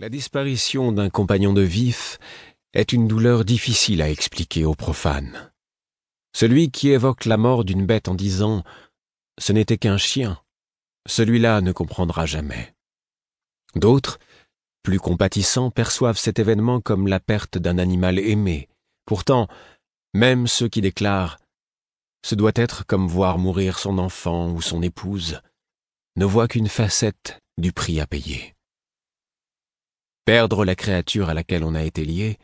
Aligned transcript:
La 0.00 0.08
disparition 0.08 0.90
d'un 0.90 1.08
compagnon 1.08 1.52
de 1.52 1.62
vif 1.62 2.18
est 2.72 2.92
une 2.92 3.06
douleur 3.06 3.44
difficile 3.44 4.02
à 4.02 4.10
expliquer 4.10 4.64
aux 4.64 4.74
profanes. 4.74 5.52
Celui 6.34 6.72
qui 6.72 6.90
évoque 6.90 7.26
la 7.26 7.36
mort 7.36 7.64
d'une 7.64 7.86
bête 7.86 8.08
en 8.08 8.14
disant⁇ 8.14 8.58
Ce 9.38 9.52
n'était 9.52 9.78
qu'un 9.78 9.96
chien⁇ 9.96 10.32
celui-là 11.06 11.60
ne 11.60 11.70
comprendra 11.70 12.26
jamais. 12.26 12.74
D'autres, 13.76 14.18
plus 14.82 14.98
compatissants, 14.98 15.70
perçoivent 15.70 16.18
cet 16.18 16.40
événement 16.40 16.80
comme 16.80 17.06
la 17.06 17.20
perte 17.20 17.56
d'un 17.56 17.78
animal 17.78 18.18
aimé. 18.18 18.68
Pourtant, 19.06 19.46
même 20.12 20.48
ceux 20.48 20.68
qui 20.68 20.80
déclarent⁇ 20.80 21.36
Ce 22.26 22.34
doit 22.34 22.52
être 22.56 22.84
comme 22.84 23.06
voir 23.06 23.38
mourir 23.38 23.78
son 23.78 23.98
enfant 23.98 24.50
ou 24.50 24.60
son 24.60 24.82
épouse⁇ 24.82 25.34
ne 26.16 26.24
voient 26.24 26.48
qu'une 26.48 26.68
facette 26.68 27.38
du 27.58 27.72
prix 27.72 28.00
à 28.00 28.08
payer. 28.08 28.53
Perdre 30.24 30.64
la 30.64 30.74
créature 30.74 31.28
à 31.28 31.34
laquelle 31.34 31.64
on 31.64 31.74
a 31.74 31.82
été 31.82 32.04
lié, 32.04 32.38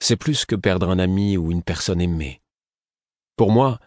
c'est 0.00 0.16
plus 0.16 0.44
que 0.46 0.54
perdre 0.54 0.88
un 0.88 0.98
ami 0.98 1.36
ou 1.36 1.50
une 1.50 1.62
personne 1.62 2.00
aimée. 2.00 2.40
Pour 3.36 3.50
moi, 3.50 3.78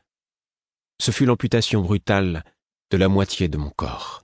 ce 0.99 1.11
fut 1.11 1.25
l'amputation 1.25 1.81
brutale 1.81 2.43
de 2.91 2.97
la 2.97 3.07
moitié 3.07 3.47
de 3.47 3.57
mon 3.57 3.71
corps. 3.71 4.23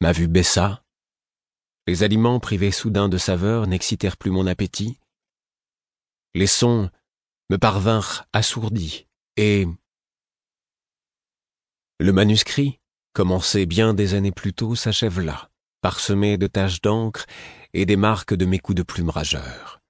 Ma 0.00 0.12
vue 0.12 0.28
baissa, 0.28 0.82
les 1.86 2.02
aliments 2.02 2.40
privés 2.40 2.72
soudain 2.72 3.08
de 3.08 3.18
saveur 3.18 3.66
n'excitèrent 3.66 4.16
plus 4.16 4.30
mon 4.30 4.46
appétit, 4.46 4.98
les 6.34 6.46
sons 6.46 6.90
me 7.50 7.58
parvinrent 7.58 8.26
assourdis, 8.32 9.06
et 9.36 9.66
le 12.00 12.12
manuscrit, 12.12 12.80
commencé 13.12 13.66
bien 13.66 13.94
des 13.94 14.14
années 14.14 14.32
plus 14.32 14.52
tôt, 14.52 14.74
s'achève 14.74 15.20
là, 15.20 15.50
parsemé 15.80 16.38
de 16.38 16.46
taches 16.46 16.80
d'encre 16.80 17.26
et 17.74 17.86
des 17.86 17.96
marques 17.96 18.34
de 18.34 18.46
mes 18.46 18.58
coups 18.58 18.76
de 18.76 18.82
plume 18.82 19.10
rageurs. 19.10 19.80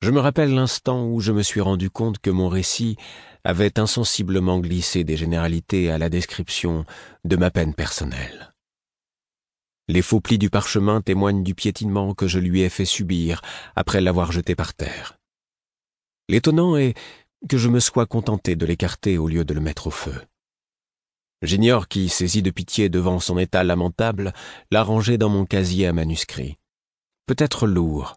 Je 0.00 0.10
me 0.10 0.20
rappelle 0.20 0.54
l'instant 0.54 1.06
où 1.06 1.20
je 1.20 1.32
me 1.32 1.42
suis 1.42 1.60
rendu 1.60 1.90
compte 1.90 2.18
que 2.18 2.30
mon 2.30 2.48
récit 2.48 2.96
avait 3.42 3.80
insensiblement 3.80 4.60
glissé 4.60 5.02
des 5.02 5.16
généralités 5.16 5.90
à 5.90 5.98
la 5.98 6.08
description 6.08 6.84
de 7.24 7.36
ma 7.36 7.50
peine 7.50 7.74
personnelle. 7.74 8.54
Les 9.88 10.02
faux 10.02 10.20
plis 10.20 10.38
du 10.38 10.50
parchemin 10.50 11.00
témoignent 11.00 11.42
du 11.42 11.54
piétinement 11.54 12.14
que 12.14 12.28
je 12.28 12.38
lui 12.38 12.60
ai 12.60 12.68
fait 12.68 12.84
subir 12.84 13.40
après 13.74 14.00
l'avoir 14.00 14.32
jeté 14.32 14.54
par 14.54 14.74
terre. 14.74 15.18
L'étonnant 16.28 16.76
est 16.76 16.94
que 17.48 17.56
je 17.56 17.68
me 17.68 17.80
sois 17.80 18.06
contenté 18.06 18.54
de 18.54 18.66
l'écarter 18.66 19.16
au 19.18 19.28
lieu 19.28 19.44
de 19.44 19.54
le 19.54 19.60
mettre 19.60 19.86
au 19.86 19.90
feu. 19.90 20.14
J'ignore 21.42 21.88
qui, 21.88 22.08
saisi 22.08 22.42
de 22.42 22.50
pitié 22.50 22.88
devant 22.88 23.20
son 23.20 23.38
état 23.38 23.64
lamentable, 23.64 24.32
l'a 24.70 24.82
rangé 24.82 25.18
dans 25.18 25.28
mon 25.28 25.46
casier 25.46 25.86
à 25.86 25.92
manuscrits 25.92 26.58
peut-être 27.28 27.66
lourd, 27.66 28.16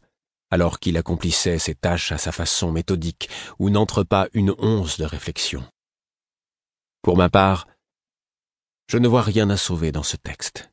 alors 0.49 0.79
qu'il 0.79 0.97
accomplissait 0.97 1.59
ses 1.59 1.75
tâches 1.75 2.11
à 2.11 2.17
sa 2.17 2.31
façon 2.31 2.71
méthodique, 2.71 3.29
où 3.59 3.69
n'entre 3.69 4.03
pas 4.03 4.27
une 4.33 4.55
once 4.57 4.97
de 4.97 5.05
réflexion. 5.05 5.63
Pour 7.03 7.17
ma 7.17 7.29
part, 7.29 7.67
je 8.87 8.97
ne 8.97 9.07
vois 9.07 9.21
rien 9.21 9.49
à 9.49 9.57
sauver 9.57 9.91
dans 9.91 10.03
ce 10.03 10.17
texte. 10.17 10.71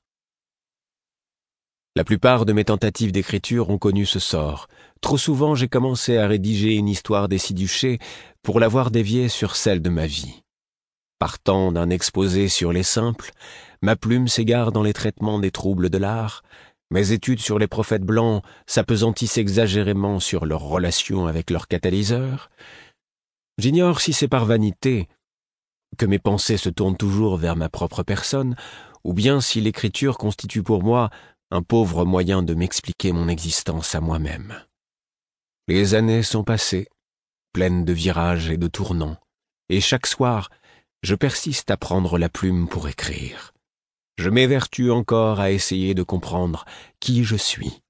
La 1.97 2.05
plupart 2.05 2.47
de 2.47 2.53
mes 2.53 2.65
tentatives 2.65 3.11
d'écriture 3.11 3.71
ont 3.71 3.79
connu 3.79 4.07
ce 4.07 4.21
sort. 4.21 4.69
Trop 5.01 5.19
souvent 5.19 5.57
j'ai 5.57 5.69
commencé 5.69 6.17
à 6.17 6.29
rédiger 6.29 6.75
une 6.75 6.89
histoire 6.89 7.29
des 7.29 7.39
Siduchés 7.39 7.99
pour 8.43 8.61
l'avoir 8.61 8.93
déviée 8.93 9.29
sur 9.29 9.57
celle 9.57 9.83
de 9.83 9.91
ma 9.91 10.07
vie. 10.07 10.43
Partant 11.19 11.73
d'un 11.73 11.91
exposé 11.91 12.49
sur 12.49 12.73
les 12.73 12.83
simples, 12.83 13.33
ma 13.83 13.97
plume 13.97 14.29
s'égare 14.29 14.71
dans 14.71 14.83
les 14.83 14.93
traitements 14.93 15.41
des 15.41 15.51
troubles 15.51 15.91
de 15.91 15.99
l'art, 15.99 16.43
mes 16.91 17.13
études 17.13 17.41
sur 17.41 17.59
les 17.59 17.67
prophètes 17.67 18.05
blancs 18.05 18.43
s'apesantissent 18.67 19.37
exagérément 19.37 20.21
sur 20.21 20.47
leurs 20.47 20.63
relations 20.63 21.27
avec 21.27 21.51
leurs 21.51 21.69
catalyseurs. 21.69 22.51
J'ignore 23.59 24.01
si 24.01 24.13
c'est 24.13 24.29
par 24.29 24.47
vanité 24.47 25.09
que 25.97 26.07
mes 26.07 26.19
pensées 26.19 26.57
se 26.57 26.69
tournent 26.69 26.97
toujours 26.97 27.37
vers 27.37 27.57
ma 27.57 27.69
propre 27.69 28.03
personne, 28.03 28.55
ou 29.05 29.13
bien 29.13 29.41
si 29.41 29.61
l'écriture 29.61 30.19
constitue 30.19 30.63
pour 30.63 30.83
moi 30.83 31.11
un 31.51 31.63
pauvre 31.63 32.05
moyen 32.05 32.43
de 32.43 32.55
m'expliquer 32.55 33.13
mon 33.13 33.29
existence 33.29 33.95
à 33.95 34.01
moi-même. 34.01 34.55
Les 35.67 35.95
années 35.95 36.23
sont 36.23 36.45
passées, 36.45 36.89
pleines 37.53 37.85
de 37.85 37.93
virages 37.93 38.51
et 38.51 38.57
de 38.57 38.69
tournants, 38.69 39.17
et 39.69 39.81
chaque 39.81 40.07
soir, 40.07 40.51
je 41.03 41.15
persiste 41.15 41.71
à 41.71 41.77
prendre 41.77 42.19
la 42.19 42.29
plume 42.29 42.69
pour 42.69 42.89
écrire 42.89 43.53
je 44.19 44.31
m'évertue 44.31 44.91
encore 44.91 45.39
à 45.39 45.53
essayer 45.53 45.95
de 45.95 46.03
comprendre 46.03 46.65
qui 46.99 47.23
je 47.23 47.37
suis. 47.37 47.81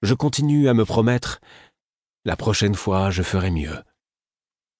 Je 0.00 0.14
continue 0.14 0.68
à 0.68 0.74
me 0.74 0.84
promettre 0.84 1.40
la 2.24 2.36
prochaine 2.36 2.76
fois 2.76 3.10
je 3.10 3.24
ferai 3.24 3.50
mieux. 3.50 3.82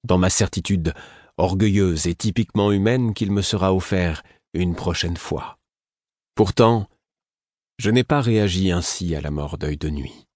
Dans 0.04 0.18
ma 0.18 0.30
certitude 0.30 0.94
orgueilleuse 1.36 2.06
et 2.06 2.14
typiquement 2.14 2.70
humaine 2.70 3.14
qu'il 3.14 3.32
me 3.32 3.42
sera 3.42 3.74
offert 3.74 4.22
une 4.54 4.76
prochaine 4.76 5.16
fois. 5.16 5.58
Pourtant, 6.36 6.88
je 7.78 7.90
n'ai 7.90 8.04
pas 8.04 8.20
réagi 8.20 8.70
ainsi 8.70 9.14
à 9.16 9.20
la 9.20 9.32
mort 9.32 9.58
d'œil 9.58 9.76
de 9.76 9.90
nuit. 9.90 10.26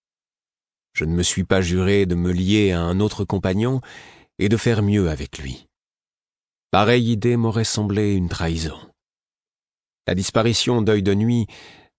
Je 0.92 1.04
ne 1.04 1.14
me 1.14 1.22
suis 1.22 1.44
pas 1.44 1.62
juré 1.62 2.06
de 2.06 2.16
me 2.16 2.32
lier 2.32 2.72
à 2.72 2.80
un 2.80 2.98
autre 2.98 3.24
compagnon 3.24 3.80
et 4.40 4.48
de 4.48 4.56
faire 4.56 4.82
mieux 4.82 5.08
avec 5.08 5.38
lui. 5.38 5.69
Pareille 6.70 7.10
idée 7.10 7.36
m'aurait 7.36 7.64
semblé 7.64 8.12
une 8.12 8.28
trahison. 8.28 8.78
La 10.06 10.14
disparition 10.14 10.82
d'œil 10.82 11.02
de 11.02 11.14
nuit 11.14 11.48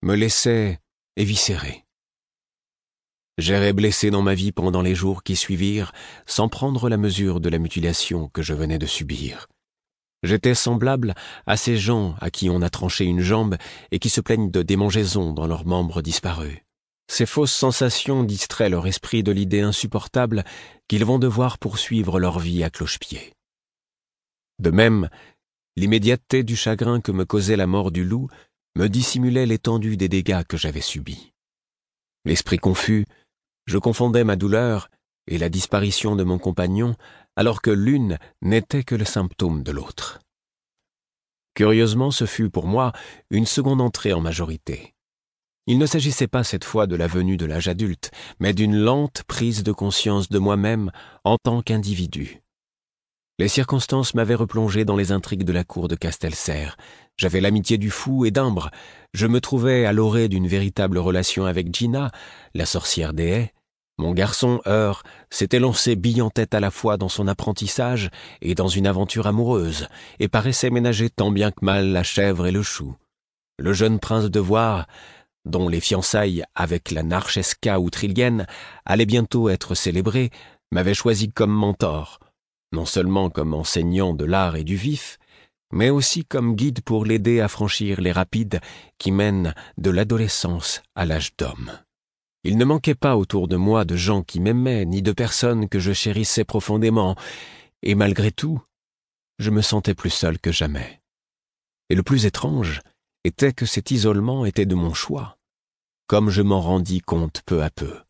me 0.00 0.14
laissait 0.14 0.80
éviscéré. 1.16 1.84
J'errais 3.36 3.74
blessé 3.74 4.10
dans 4.10 4.22
ma 4.22 4.32
vie 4.32 4.50
pendant 4.50 4.80
les 4.80 4.94
jours 4.94 5.24
qui 5.24 5.36
suivirent, 5.36 5.92
sans 6.24 6.48
prendre 6.48 6.88
la 6.88 6.96
mesure 6.96 7.40
de 7.40 7.50
la 7.50 7.58
mutilation 7.58 8.28
que 8.28 8.40
je 8.40 8.54
venais 8.54 8.78
de 8.78 8.86
subir. 8.86 9.46
J'étais 10.22 10.54
semblable 10.54 11.14
à 11.46 11.58
ces 11.58 11.76
gens 11.76 12.14
à 12.22 12.30
qui 12.30 12.48
on 12.48 12.62
a 12.62 12.70
tranché 12.70 13.04
une 13.04 13.20
jambe 13.20 13.56
et 13.90 13.98
qui 13.98 14.08
se 14.08 14.22
plaignent 14.22 14.50
de 14.50 14.62
démangeaisons 14.62 15.34
dans 15.34 15.46
leurs 15.46 15.66
membres 15.66 16.00
disparus. 16.00 16.60
Ces 17.10 17.26
fausses 17.26 17.52
sensations 17.52 18.24
distraient 18.24 18.70
leur 18.70 18.86
esprit 18.86 19.22
de 19.22 19.32
l'idée 19.32 19.60
insupportable 19.60 20.44
qu'ils 20.88 21.04
vont 21.04 21.18
devoir 21.18 21.58
poursuivre 21.58 22.18
leur 22.18 22.38
vie 22.38 22.64
à 22.64 22.70
cloche-pied. 22.70 23.34
De 24.62 24.70
même, 24.70 25.08
L'immédiateté 25.76 26.42
du 26.42 26.54
chagrin 26.54 27.00
que 27.00 27.12
me 27.12 27.24
causait 27.24 27.56
la 27.56 27.66
mort 27.66 27.92
du 27.92 28.04
loup 28.04 28.28
me 28.76 28.88
dissimulait 28.88 29.46
l'étendue 29.46 29.96
des 29.96 30.08
dégâts 30.08 30.44
que 30.44 30.58
j'avais 30.58 30.82
subis. 30.82 31.32
L'esprit 32.26 32.58
confus, 32.58 33.06
je 33.66 33.78
confondais 33.78 34.24
ma 34.24 34.36
douleur 34.36 34.90
et 35.26 35.38
la 35.38 35.48
disparition 35.48 36.14
de 36.14 36.24
mon 36.24 36.38
compagnon 36.38 36.94
alors 37.36 37.62
que 37.62 37.70
l'une 37.70 38.18
n'était 38.42 38.84
que 38.84 38.94
le 38.94 39.06
symptôme 39.06 39.62
de 39.62 39.72
l'autre. 39.72 40.20
Curieusement, 41.54 42.10
ce 42.10 42.26
fut 42.26 42.50
pour 42.50 42.66
moi 42.66 42.92
une 43.30 43.46
seconde 43.46 43.80
entrée 43.80 44.12
en 44.12 44.20
majorité. 44.20 44.94
Il 45.66 45.78
ne 45.78 45.86
s'agissait 45.86 46.28
pas 46.28 46.44
cette 46.44 46.64
fois 46.64 46.86
de 46.86 46.96
la 46.96 47.06
venue 47.06 47.36
de 47.36 47.46
l'âge 47.46 47.68
adulte, 47.68 48.10
mais 48.40 48.52
d'une 48.52 48.76
lente 48.76 49.22
prise 49.22 49.62
de 49.62 49.72
conscience 49.72 50.28
de 50.28 50.38
moi-même 50.38 50.90
en 51.24 51.36
tant 51.42 51.62
qu'individu. 51.62 52.42
Les 53.42 53.48
circonstances 53.48 54.14
m'avaient 54.14 54.36
replongé 54.36 54.84
dans 54.84 54.94
les 54.94 55.10
intrigues 55.10 55.42
de 55.42 55.52
la 55.52 55.64
cour 55.64 55.88
de 55.88 55.96
Castelcer. 55.96 56.68
J'avais 57.16 57.40
l'amitié 57.40 57.76
du 57.76 57.90
fou 57.90 58.24
et 58.24 58.30
d'Imbre. 58.30 58.70
Je 59.14 59.26
me 59.26 59.40
trouvais 59.40 59.84
à 59.84 59.92
l'orée 59.92 60.28
d'une 60.28 60.46
véritable 60.46 60.96
relation 60.96 61.44
avec 61.44 61.74
Gina, 61.74 62.12
la 62.54 62.66
sorcière 62.66 63.12
des 63.12 63.26
haies. 63.26 63.52
Mon 63.98 64.12
garçon, 64.12 64.60
Heur, 64.64 65.02
s'était 65.28 65.58
lancé 65.58 65.96
bille 65.96 66.22
en 66.22 66.30
tête 66.30 66.54
à 66.54 66.60
la 66.60 66.70
fois 66.70 66.96
dans 66.98 67.08
son 67.08 67.26
apprentissage 67.26 68.10
et 68.42 68.54
dans 68.54 68.68
une 68.68 68.86
aventure 68.86 69.26
amoureuse, 69.26 69.88
et 70.20 70.28
paraissait 70.28 70.70
ménager 70.70 71.10
tant 71.10 71.32
bien 71.32 71.50
que 71.50 71.64
mal 71.64 71.88
la 71.88 72.04
chèvre 72.04 72.46
et 72.46 72.52
le 72.52 72.62
chou. 72.62 72.94
Le 73.58 73.72
jeune 73.72 73.98
prince 73.98 74.30
de 74.30 74.38
Voir, 74.38 74.86
dont 75.44 75.68
les 75.68 75.80
fiançailles 75.80 76.44
avec 76.54 76.92
la 76.92 77.02
Narchesca 77.02 77.80
ou 77.80 77.90
Trillienne 77.90 78.46
allaient 78.84 79.04
bientôt 79.04 79.48
être 79.48 79.74
célébrées, 79.74 80.30
m'avait 80.70 80.94
choisi 80.94 81.28
comme 81.28 81.50
mentor, 81.50 82.20
non 82.72 82.86
seulement 82.86 83.30
comme 83.30 83.54
enseignant 83.54 84.14
de 84.14 84.24
l'art 84.24 84.56
et 84.56 84.64
du 84.64 84.76
vif, 84.76 85.18
mais 85.72 85.90
aussi 85.90 86.24
comme 86.24 86.54
guide 86.54 86.82
pour 86.82 87.04
l'aider 87.04 87.40
à 87.40 87.48
franchir 87.48 88.00
les 88.00 88.12
rapides 88.12 88.60
qui 88.98 89.10
mènent 89.10 89.54
de 89.78 89.90
l'adolescence 89.90 90.82
à 90.94 91.06
l'âge 91.06 91.34
d'homme. 91.36 91.72
Il 92.44 92.58
ne 92.58 92.64
manquait 92.64 92.94
pas 92.94 93.16
autour 93.16 93.48
de 93.48 93.56
moi 93.56 93.84
de 93.84 93.96
gens 93.96 94.22
qui 94.22 94.40
m'aimaient, 94.40 94.84
ni 94.84 95.00
de 95.00 95.12
personnes 95.12 95.68
que 95.68 95.78
je 95.78 95.92
chérissais 95.92 96.44
profondément, 96.44 97.16
et 97.82 97.94
malgré 97.94 98.32
tout, 98.32 98.60
je 99.38 99.50
me 99.50 99.62
sentais 99.62 99.94
plus 99.94 100.10
seul 100.10 100.38
que 100.38 100.52
jamais. 100.52 101.00
Et 101.88 101.94
le 101.94 102.02
plus 102.02 102.26
étrange 102.26 102.80
était 103.24 103.52
que 103.52 103.66
cet 103.66 103.90
isolement 103.90 104.44
était 104.44 104.66
de 104.66 104.74
mon 104.74 104.92
choix, 104.92 105.38
comme 106.06 106.30
je 106.30 106.42
m'en 106.42 106.60
rendis 106.60 107.00
compte 107.00 107.42
peu 107.46 107.62
à 107.62 107.70
peu. 107.70 108.00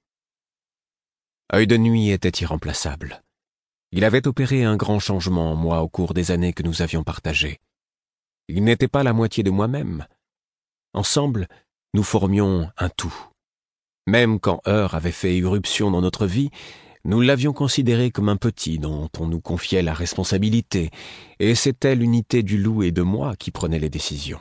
Œil 1.54 1.66
de 1.66 1.76
nuit 1.76 2.10
était 2.10 2.42
irremplaçable. 2.42 3.22
Il 3.92 4.04
avait 4.04 4.26
opéré 4.26 4.64
un 4.64 4.76
grand 4.76 4.98
changement 4.98 5.52
en 5.52 5.54
moi 5.54 5.82
au 5.82 5.88
cours 5.88 6.14
des 6.14 6.30
années 6.30 6.54
que 6.54 6.62
nous 6.62 6.80
avions 6.80 7.04
partagées. 7.04 7.60
Il 8.48 8.64
n'était 8.64 8.88
pas 8.88 9.02
la 9.02 9.12
moitié 9.12 9.42
de 9.42 9.50
moi-même. 9.50 10.06
Ensemble, 10.94 11.46
nous 11.92 12.02
formions 12.02 12.70
un 12.78 12.88
tout. 12.88 13.14
Même 14.06 14.40
quand 14.40 14.60
Heur 14.66 14.94
avait 14.94 15.12
fait 15.12 15.36
irruption 15.36 15.90
dans 15.90 16.00
notre 16.00 16.26
vie, 16.26 16.50
nous 17.04 17.20
l'avions 17.20 17.52
considéré 17.52 18.10
comme 18.10 18.28
un 18.28 18.36
petit 18.36 18.78
dont 18.78 19.10
on 19.18 19.26
nous 19.26 19.40
confiait 19.40 19.82
la 19.82 19.92
responsabilité, 19.92 20.90
et 21.38 21.54
c'était 21.54 21.94
l'unité 21.94 22.42
du 22.42 22.58
loup 22.58 22.82
et 22.82 22.92
de 22.92 23.02
moi 23.02 23.36
qui 23.36 23.50
prenait 23.50 23.78
les 23.78 23.90
décisions. 23.90 24.40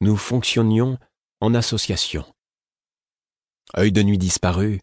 Nous 0.00 0.16
fonctionnions 0.16 0.98
en 1.40 1.54
association. 1.54 2.24
Œil 3.76 3.92
de 3.92 4.02
nuit 4.02 4.18
disparu, 4.18 4.80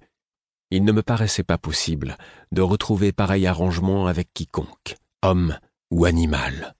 il 0.72 0.84
ne 0.84 0.92
me 0.92 1.02
paraissait 1.02 1.44
pas 1.44 1.58
possible 1.58 2.18
de 2.52 2.62
retrouver 2.62 3.12
pareil 3.12 3.48
arrangement 3.48 4.08
avec 4.08 4.34
quiconque, 4.34 4.98
homme 5.22 5.58
ou 5.92 6.06
animal. 6.06 6.76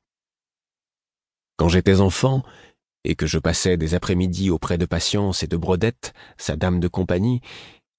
Quand 1.58 1.70
j'étais 1.70 2.00
enfant, 2.00 2.44
et 3.04 3.16
que 3.16 3.28
je 3.28 3.40
passais 3.40 3.78
des 3.78 3.96
après-midi 3.96 4.50
auprès 4.50 4.78
de 4.78 4.86
Patience 4.86 5.44
et 5.44 5.48
de 5.48 5.58
Brodette, 5.58 6.14
sa 6.38 6.56
dame 6.56 6.80
de 6.80 6.88
compagnie, 6.88 7.42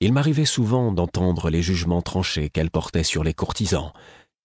il 0.01 0.13
m'arrivait 0.13 0.45
souvent 0.45 0.93
d'entendre 0.93 1.51
les 1.51 1.63
jugements 1.63 2.03
tranchés 2.03 2.51
qu'elle 2.51 2.71
portait 2.71 3.05
sur 3.05 3.25
les 3.25 3.35
courtisans, 3.35 3.93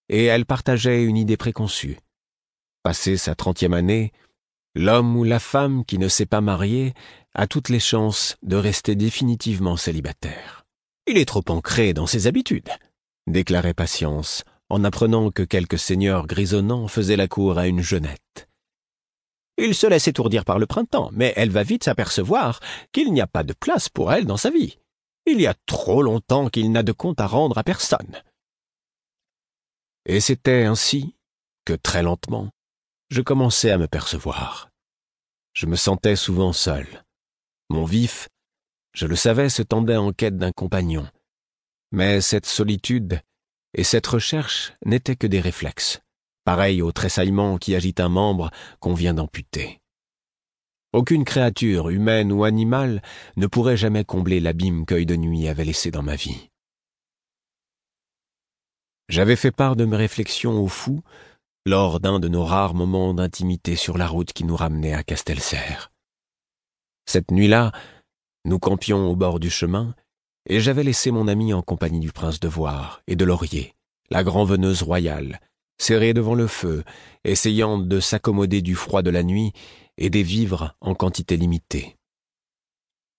et 0.09 0.25
elle 0.25 0.45
partageait 0.45 1.03
une 1.03 1.18
idée 1.18 1.38
préconçue. 1.38 1.97
Passé 2.83 3.18
sa 3.18 3.36
trentième 3.36 3.74
année, 3.74 4.12
l'homme 4.75 5.15
ou 5.15 5.24
la 5.24 5.39
femme 5.39 5.86
qui 5.86 5.97
ne 5.97 6.07
s'est 6.07 6.25
pas 6.25 6.42
marié 6.42 6.94
a 7.33 7.47
toutes 7.47 7.69
les 7.69 7.80
chances 7.80 8.38
de 8.44 8.56
rester 8.56 8.95
définitivement 8.95 9.77
célibataire. 9.77 10.65
Il 11.07 11.18
est 11.18 11.25
trop 11.25 11.44
ancré 11.50 11.94
dans 11.94 12.07
ses 12.07 12.28
habitudes, 12.28 12.69
déclarait 13.28 13.74
Patience, 13.74 14.44
en 14.69 14.84
apprenant 14.84 15.30
que 15.30 15.44
quelques 15.44 15.78
seigneurs 15.78 16.25
grisonnants 16.25 16.88
faisaient 16.88 17.16
la 17.16 17.28
cour 17.28 17.57
à 17.57 17.68
une 17.68 17.81
jeunette. 17.81 18.50
Il 19.57 19.75
se 19.75 19.88
laisse 19.88 20.07
étourdir 20.07 20.44
par 20.44 20.60
le 20.60 20.66
printemps, 20.66 21.10
mais 21.13 21.34
elle 21.36 21.52
va 21.52 21.63
vite 21.63 21.84
s'apercevoir 21.84 22.60
qu'il 22.92 23.13
n'y 23.13 23.22
a 23.22 23.28
pas 23.28 23.44
de 23.44 23.54
place 23.54 23.88
pour 23.88 24.12
elle 24.12 24.25
dans 24.25 24.38
sa 24.38 24.50
vie. 24.50 24.80
Il 25.25 25.40
y 25.40 25.48
a 25.48 25.56
trop 25.66 26.02
longtemps 26.02 26.50
qu'il 26.50 26.72
n'a 26.72 26.84
de 26.84 26.92
compte 26.92 27.22
à 27.22 27.28
rendre 27.28 27.57
à 27.57 27.63
personne. 27.63 28.22
Et 30.06 30.19
c'était 30.19 30.63
ainsi 30.63 31.16
que, 31.66 31.74
très 31.74 32.04
lentement, 32.04 32.50
je 33.10 33.22
commençais 33.22 33.72
à 33.72 33.78
me 33.78 33.88
percevoir. 33.88 34.69
Je 35.54 35.68
me 35.68 35.75
sentais 35.75 36.16
souvent 36.16 36.52
seul. 36.52 37.06
Mon 37.69 37.86
vif, 37.86 38.28
je 38.95 39.06
le 39.06 39.15
savais, 39.15 39.50
se 39.50 39.62
tendait 39.62 39.95
en 39.95 40.12
quête 40.12 40.38
d'un 40.38 40.51
compagnon. 40.51 41.07
Mais 41.92 42.19
cette 42.21 42.47
solitude 42.47 43.21
et 43.75 43.83
cette 43.83 44.07
recherche 44.07 44.74
n'étaient 44.83 45.15
que 45.15 45.27
des 45.27 45.39
réflexes 45.39 46.01
pareil 46.45 46.81
au 46.81 46.94
tressaillement 46.94 47.57
qui 47.57 47.75
agite 47.75 48.00
un 48.00 48.07
membre 48.07 48.51
qu'on 48.80 48.94
vient 48.94 49.15
d'amputer. 49.15 49.81
Aucune 50.94 51.25
créature, 51.25 51.89
humaine 51.89 52.31
ou 52.31 52.45
animale, 52.45 53.01
ne 53.36 53.47
pourrait 53.47 53.75
jamais 53.75 54.06
combler 54.06 54.39
l'abîme 54.39 54.86
qu'œil 54.86 55.06
de 55.06 55.18
nuit 55.18 55.50
avait 55.50 55.65
laissé 55.65 55.92
dans 55.92 56.03
ma 56.03 56.15
vie. 56.15 56.50
J'avais 59.09 59.36
fait 59.36 59.51
part 59.51 59.75
de 59.75 59.83
mes 59.83 59.97
réflexions 59.97 60.63
au 60.63 60.68
fou 60.68 61.01
lors 61.65 62.00
d'un 62.00 62.19
de 62.19 62.30
nos 62.30 62.45
rares 62.45 62.75
moments 62.75 63.13
d'intimité 63.13 63.75
sur 63.75 63.97
la 63.97 64.07
route 64.07 64.31
qui 64.31 64.45
nous 64.45 64.56
ramenait 64.56 64.94
à 64.94 65.03
Castelserre. 65.03 65.92
Cette 67.07 67.31
nuit-là, 67.31 67.71
nous 68.45 68.59
campions 68.59 69.09
au 69.09 69.15
bord 69.15 69.39
du 69.39 69.50
chemin, 69.50 69.95
et 70.47 70.59
j'avais 70.59 70.83
laissé 70.83 71.09
mon 71.09 71.27
ami 71.27 71.51
en 71.53 71.63
compagnie 71.63 72.00
du 72.00 72.12
prince 72.12 72.39
de 72.39 72.47
Voir 72.47 73.01
et 73.07 73.15
de 73.15 73.25
Laurier, 73.25 73.74
la 74.12 74.24
grand-veneuse 74.24 74.83
royale, 74.83 75.42
serré 75.80 76.13
devant 76.13 76.36
le 76.36 76.45
feu, 76.45 76.83
essayant 77.24 77.80
de 77.80 78.00
s'accommoder 78.00 78.62
du 78.62 78.75
froid 78.75 79.01
de 79.01 79.09
la 79.09 79.24
nuit 79.24 79.51
et 79.97 80.12
des 80.12 80.21
vivres 80.21 80.75
en 80.80 80.94
quantité 80.94 81.38
limitée. 81.38 81.97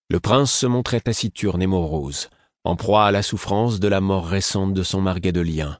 Le 0.08 0.20
prince 0.20 0.52
se 0.52 0.66
montrait 0.66 1.00
taciturne 1.00 1.60
et 1.60 1.66
morose, 1.66 2.30
en 2.62 2.76
proie 2.76 3.06
à 3.06 3.10
la 3.10 3.22
souffrance 3.22 3.80
de 3.80 3.88
la 3.88 4.00
mort 4.00 4.28
récente 4.28 4.74
de 4.74 4.84
son 4.84 5.00
marguet 5.00 5.32
de 5.32 5.40
lien, 5.40 5.78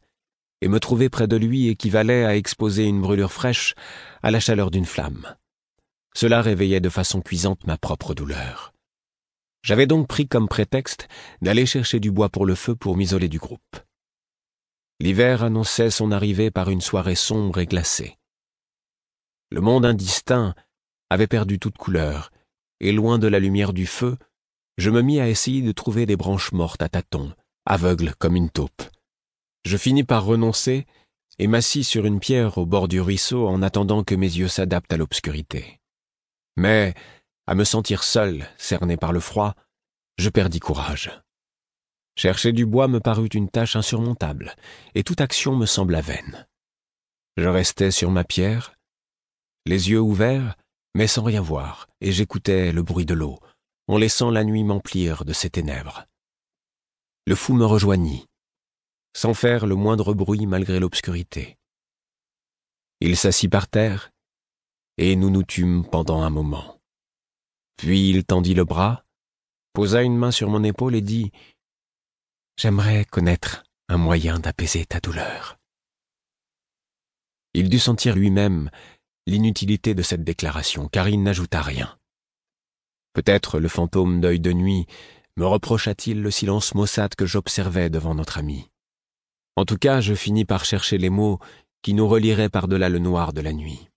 et 0.61 0.69
me 0.69 0.81
trouver 0.81 1.09
près 1.09 1.29
de 1.29 1.37
lui 1.37 1.69
équivalait 1.69 2.25
à 2.25 2.35
exposer 2.35 2.87
une 2.87 3.01
brûlure 3.01 3.33
fraîche 3.33 3.75
à 4.25 4.33
la 4.33 4.41
chaleur 4.41 4.73
d'une 4.73 4.87
flamme. 4.87 5.37
Cela 6.17 6.43
réveillait 6.43 6.81
de 6.81 6.89
façon 6.89 7.21
cuisante 7.21 7.65
ma 7.67 7.77
propre 7.77 8.15
douleur. 8.15 8.73
J'avais 9.67 9.89
donc 9.89 10.07
pris 10.07 10.29
comme 10.29 10.47
prétexte 10.47 11.09
d'aller 11.43 11.67
chercher 11.67 11.99
du 11.99 12.13
bois 12.13 12.29
pour 12.29 12.47
le 12.47 12.55
feu 12.55 12.77
pour 12.77 12.97
m'isoler 12.97 13.29
du 13.29 13.41
groupe. 13.41 13.77
L'hiver 15.01 15.43
annonçait 15.43 15.91
son 15.91 16.13
arrivée 16.13 16.53
par 16.53 16.71
une 16.71 16.81
soirée 16.81 17.17
sombre 17.17 17.59
et 17.59 17.67
glacée. 17.67 18.17
Le 19.51 19.61
monde 19.61 19.85
indistinct 19.85 20.55
avait 21.11 21.27
perdu 21.27 21.59
toute 21.59 21.79
couleur, 21.79 22.31
et 22.79 22.93
loin 22.93 23.19
de 23.19 23.27
la 23.27 23.41
lumière 23.41 23.73
du 23.73 23.87
feu, 23.87 24.17
je 24.79 24.89
me 24.89 25.03
mis 25.03 25.19
à 25.19 25.29
essayer 25.29 25.63
de 25.63 25.73
trouver 25.73 26.07
des 26.07 26.17
branches 26.17 26.53
mortes 26.53 26.83
à 26.83 26.89
tâtons, 26.89 27.33
aveugle 27.65 28.15
comme 28.21 28.37
une 28.37 28.51
taupe. 28.51 28.83
Je 29.65 29.77
finis 29.77 30.05
par 30.05 30.25
renoncer 30.25 30.87
et 31.41 31.49
m'assis 31.49 31.83
sur 31.83 32.07
une 32.07 32.21
pierre 32.21 32.57
au 32.59 32.67
bord 32.67 32.87
du 32.87 33.01
ruisseau 33.01 33.49
en 33.49 33.63
attendant 33.63 34.05
que 34.05 34.15
mes 34.15 34.31
yeux 34.31 34.47
s'adaptent 34.47 34.93
à 34.93 34.97
l'obscurité. 34.97 35.81
Mais, 36.57 36.95
à 37.47 37.55
me 37.55 37.65
sentir 37.65 38.03
seul, 38.03 38.49
cerné 38.59 38.97
par 38.97 39.13
le 39.13 39.21
froid, 39.21 39.55
je 40.19 40.29
perdis 40.31 40.61
courage. 40.61 41.11
Chercher 42.17 42.53
du 42.53 42.65
bois 42.65 42.89
me 42.89 43.01
parut 43.01 43.29
une 43.29 43.51
tâche 43.51 43.77
insurmontable, 43.77 44.57
et 44.95 45.05
toute 45.05 45.21
action 45.21 45.55
me 45.55 45.67
sembla 45.67 46.01
vaine. 46.01 46.47
Je 47.37 47.49
restais 47.49 47.91
sur 47.91 48.11
ma 48.11 48.25
pierre, 48.25 48.75
les 49.67 49.91
yeux 49.91 50.01
ouverts, 50.01 50.57
mais 50.95 51.07
sans 51.07 51.23
rien 51.23 51.43
voir, 51.43 51.89
et 52.01 52.13
j'écoutais 52.13 52.73
le 52.73 52.83
bruit 52.83 53.05
de 53.05 53.13
l'eau, 53.13 53.39
en 53.89 53.99
laissant 53.99 54.31
la 54.31 54.45
nuit 54.45 54.65
m'emplir 54.65 55.25
de 55.25 55.35
ses 55.35 55.51
ténèbres. 55.51 56.07
Le 57.27 57.35
fou 57.35 57.53
me 57.53 57.67
rejoignit, 57.67 58.27
sans 59.15 59.35
faire 59.35 59.67
le 59.67 59.75
moindre 59.75 60.15
bruit 60.15 60.47
malgré 60.47 60.81
l'obscurité. 60.81 61.59
Il 63.01 63.17
s'assit 63.17 63.51
par 63.51 63.69
terre, 63.69 64.11
et 64.97 65.17
nous 65.17 65.29
nous 65.29 65.43
tûmes 65.43 65.85
pendant 65.85 66.23
un 66.23 66.31
moment. 66.31 66.76
Puis 67.77 68.11
il 68.11 68.25
tendit 68.25 68.55
le 68.55 68.65
bras, 68.65 69.05
posa 69.73 70.03
une 70.03 70.17
main 70.17 70.31
sur 70.31 70.49
mon 70.49 70.65
épaule 70.65 70.95
et 70.95 71.03
dit 71.03 71.33
J'aimerais 72.59 73.05
connaître 73.05 73.65
un 73.89 73.99
moyen 73.99 74.39
d'apaiser 74.39 74.87
ta 74.87 75.01
douleur. 75.01 75.59
Il 77.53 77.69
dut 77.69 77.79
sentir 77.79 78.17
lui-même 78.17 78.71
l'inutilité 79.27 79.95
de 79.95 80.03
cette 80.03 80.25
déclaration, 80.25 80.89
car 80.89 81.09
il 81.09 81.23
n'ajouta 81.23 81.61
rien. 81.61 81.99
Peut-être 83.13 83.59
le 83.59 83.69
fantôme 83.69 84.21
d'œil 84.21 84.41
de 84.41 84.53
nuit 84.53 84.87
me 85.37 85.47
reprocha-t-il 85.47 86.23
le 86.23 86.31
silence 86.31 86.75
maussade 86.75 87.15
que 87.15 87.27
j'observais 87.27 87.91
devant 87.91 88.15
notre 88.15 88.39
ami. 88.39 88.71
En 89.57 89.65
tout 89.65 89.79
cas, 89.79 90.01
je 90.01 90.15
finis 90.15 90.45
par 90.45 90.65
chercher 90.65 90.99
les 90.99 91.11
mots 91.11 91.39
qui 91.83 91.95
nous 91.95 92.09
relieraient 92.09 92.49
par-delà 92.49 92.89
le 92.89 92.99
noir 92.99 93.33
de 93.33 93.41
la 93.41 93.53
nuit. 93.53 93.89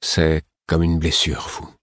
C'est 0.00 0.42
comme 0.66 0.82
une 0.82 0.98
blessure, 0.98 1.48
vous. 1.48 1.77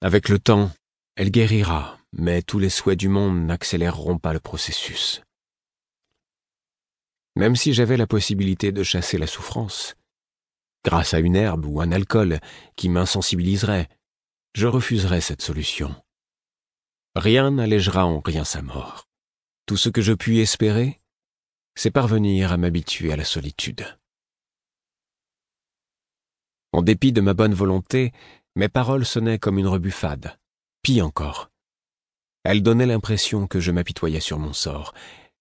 Avec 0.00 0.28
le 0.28 0.38
temps, 0.38 0.70
elle 1.16 1.30
guérira, 1.30 1.98
mais 2.12 2.42
tous 2.42 2.58
les 2.58 2.70
souhaits 2.70 2.98
du 2.98 3.08
monde 3.08 3.46
n'accéléreront 3.46 4.18
pas 4.18 4.32
le 4.32 4.40
processus. 4.40 5.22
Même 7.36 7.56
si 7.56 7.72
j'avais 7.72 7.96
la 7.96 8.06
possibilité 8.06 8.70
de 8.70 8.82
chasser 8.82 9.18
la 9.18 9.26
souffrance, 9.26 9.96
grâce 10.84 11.14
à 11.14 11.18
une 11.18 11.36
herbe 11.36 11.66
ou 11.66 11.80
un 11.80 11.90
alcool 11.90 12.40
qui 12.76 12.88
m'insensibiliserait, 12.88 13.88
je 14.54 14.66
refuserais 14.66 15.20
cette 15.20 15.42
solution. 15.42 15.94
Rien 17.16 17.52
n'allégera 17.52 18.06
en 18.06 18.20
rien 18.20 18.44
sa 18.44 18.62
mort. 18.62 19.08
Tout 19.66 19.76
ce 19.76 19.88
que 19.88 20.02
je 20.02 20.12
puis 20.12 20.40
espérer, 20.40 21.00
c'est 21.74 21.90
parvenir 21.90 22.52
à 22.52 22.56
m'habituer 22.56 23.12
à 23.12 23.16
la 23.16 23.24
solitude. 23.24 23.98
En 26.72 26.82
dépit 26.82 27.12
de 27.12 27.20
ma 27.20 27.34
bonne 27.34 27.54
volonté, 27.54 28.12
mes 28.56 28.68
paroles 28.68 29.04
sonnaient 29.04 29.38
comme 29.38 29.58
une 29.58 29.66
rebuffade. 29.66 30.38
Pis 30.82 31.02
encore, 31.02 31.50
elle 32.44 32.62
donnait 32.62 32.86
l'impression 32.86 33.46
que 33.46 33.58
je 33.58 33.70
m'apitoyais 33.70 34.20
sur 34.20 34.38
mon 34.38 34.52
sort, 34.52 34.92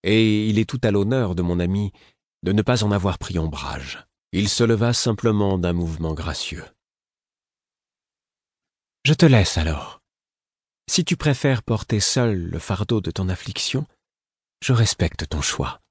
et 0.04 0.48
il 0.48 0.58
est 0.58 0.70
tout 0.70 0.80
à 0.84 0.92
l'honneur 0.92 1.36
de 1.36 1.42
mon 1.42 1.60
ami 1.60 1.92
de 2.44 2.52
ne 2.52 2.62
pas 2.62 2.84
en 2.84 2.92
avoir 2.92 3.18
pris 3.18 3.38
ombrage. 3.38 4.06
Il 4.32 4.50
se 4.50 4.64
leva 4.64 4.94
simplement 4.94 5.58
d'un 5.58 5.74
mouvement 5.74 6.14
gracieux. 6.14 6.66
Je 9.06 9.14
te 9.14 9.26
laisse 9.26 9.58
alors. 9.58 10.02
Si 10.90 11.06
tu 11.06 11.18
préfères 11.18 11.62
porter 11.62 12.00
seul 12.00 12.38
le 12.38 12.60
fardeau 12.60 13.00
de 13.02 13.12
ton 13.12 13.30
affliction, 13.30 13.86
je 14.62 14.74
respecte 14.74 15.28
ton 15.28 15.42
choix. 15.42 15.82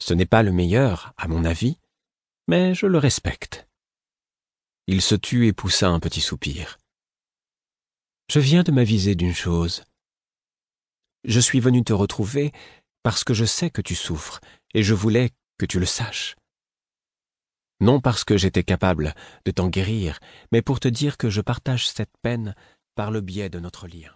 Ce 0.00 0.12
n'est 0.12 0.26
pas 0.26 0.42
le 0.42 0.52
meilleur, 0.52 1.12
à 1.16 1.28
mon 1.28 1.44
avis, 1.44 1.78
mais 2.48 2.74
je 2.74 2.86
le 2.86 2.98
respecte. 2.98 3.68
Il 4.86 5.00
se 5.00 5.14
tut 5.14 5.46
et 5.46 5.52
poussa 5.52 5.88
un 5.88 6.00
petit 6.00 6.20
soupir. 6.20 6.78
Je 8.28 8.40
viens 8.40 8.62
de 8.62 8.72
m'aviser 8.72 9.14
d'une 9.14 9.34
chose. 9.34 9.84
Je 11.24 11.38
suis 11.38 11.60
venu 11.60 11.84
te 11.84 11.92
retrouver 11.92 12.52
parce 13.02 13.24
que 13.24 13.34
je 13.34 13.44
sais 13.44 13.70
que 13.70 13.82
tu 13.82 13.94
souffres, 13.94 14.40
et 14.74 14.82
je 14.82 14.94
voulais 14.94 15.30
que 15.58 15.66
tu 15.66 15.78
le 15.78 15.86
saches. 15.86 16.36
Non 17.80 18.00
parce 18.00 18.24
que 18.24 18.36
j'étais 18.36 18.62
capable 18.62 19.14
de 19.44 19.50
t'en 19.50 19.68
guérir, 19.68 20.18
mais 20.52 20.62
pour 20.62 20.78
te 20.78 20.88
dire 20.88 21.16
que 21.16 21.30
je 21.30 21.40
partage 21.40 21.88
cette 21.88 22.16
peine 22.22 22.54
par 22.94 23.10
le 23.10 23.20
biais 23.20 23.50
de 23.50 23.58
notre 23.58 23.88
lien. 23.88 24.12